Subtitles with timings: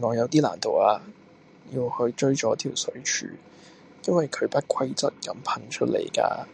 [0.00, 1.02] 我有啲難度呀，
[1.72, 3.26] 要去追咗條水柱，
[4.06, 6.46] 因為佢不規則咁噴出嚟㗎